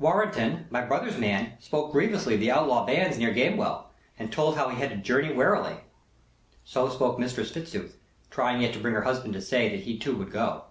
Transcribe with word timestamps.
"Warrenton, 0.00 0.66
my 0.68 0.80
brother's 0.80 1.16
man, 1.16 1.52
spoke 1.60 1.92
grievously 1.92 2.34
of 2.34 2.40
the 2.40 2.50
outlaw 2.50 2.84
bands 2.84 3.18
near 3.20 3.32
Gamewell, 3.32 3.84
and 4.18 4.32
told 4.32 4.56
how 4.56 4.68
he 4.68 4.76
had 4.78 4.90
to 4.90 4.96
journey 4.96 5.32
warily," 5.32 5.76
So 6.64 6.88
spoke 6.88 7.20
Mistress 7.20 7.52
Fitzooth, 7.52 7.94
trying 8.28 8.62
yet 8.62 8.72
to 8.74 8.80
bring 8.80 8.94
her 8.94 9.02
husband 9.02 9.34
to 9.34 9.40
say 9.40 9.68
that 9.68 9.84
he 9.84 9.96
too 9.96 10.16
would 10.16 10.32
go. 10.32 10.64